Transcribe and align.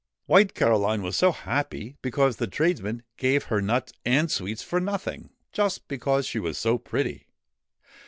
White 0.25 0.55
Caroline 0.55 1.03
was 1.03 1.15
so 1.15 1.31
happy, 1.31 1.95
because 2.01 2.37
the 2.37 2.47
tradesman 2.47 3.03
gave 3.17 3.43
her 3.43 3.61
nuts 3.61 3.93
and 4.03 4.31
sweets 4.31 4.63
for 4.63 4.79
nothing, 4.79 5.29
just 5.51 5.87
because 5.87 6.25
she 6.25 6.39
was 6.39 6.57
so 6.57 6.79
pretty. 6.79 7.27